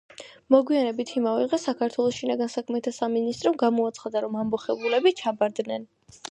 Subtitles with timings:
[0.53, 5.91] მოგვიანებით იმავე დღეს საქართველოს შინაგან საქმეთა სამინისტრომ გამოაცხადა, რომ ამბოხებულები ჩაბარდნენ.